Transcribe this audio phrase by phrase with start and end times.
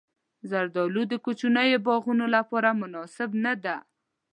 [0.49, 3.75] زردالو د کوچنیو باغونو لپاره مناسبه ونه ده.